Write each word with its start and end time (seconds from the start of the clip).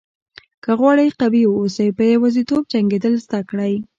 که 0.63 0.71
غواړئ 0.79 1.07
قوي 1.21 1.43
واوسئ 1.47 1.87
په 1.97 2.03
یوازیتوب 2.13 2.61
جنګېدل 2.73 3.13
زده 3.25 3.39
کړئ. 3.49 3.73